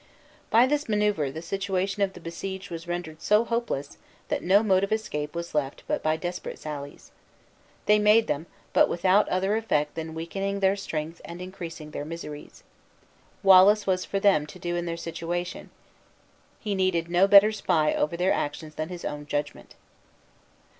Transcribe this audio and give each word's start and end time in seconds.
By 0.49 0.65
this 0.65 0.89
maneuver 0.89 1.29
the 1.29 1.43
situation 1.43 2.01
of 2.01 2.13
the 2.13 2.19
beseiged 2.19 2.71
was 2.71 2.87
rendered 2.87 3.21
so 3.21 3.45
hopeless, 3.45 3.99
that 4.29 4.41
no 4.41 4.63
mode 4.63 4.83
of 4.83 4.91
escape 4.91 5.35
was 5.35 5.53
left 5.53 5.83
but 5.85 6.01
by 6.01 6.17
desperate 6.17 6.57
sallies. 6.57 7.11
They 7.85 7.99
made 7.99 8.25
them, 8.25 8.47
but 8.73 8.89
without 8.89 9.29
other 9.29 9.55
effect 9.55 9.93
than 9.93 10.15
weakening 10.15 10.59
their 10.59 10.75
strength 10.75 11.21
and 11.23 11.39
increasing 11.39 11.91
their 11.91 12.03
miseries. 12.03 12.63
Wallace 13.43 13.85
was 13.85 14.03
for 14.03 14.19
them 14.19 14.47
to 14.47 14.57
do 14.57 14.75
in 14.75 14.85
their 14.85 14.97
situation, 14.97 15.69
he 16.59 16.73
needed 16.73 17.07
no 17.07 17.27
better 17.27 17.51
spy 17.51 17.93
over 17.93 18.17
their 18.17 18.33
actions 18.33 18.73
than 18.73 18.89
his 18.89 19.05
own 19.05 19.27
judgment. 19.27 19.75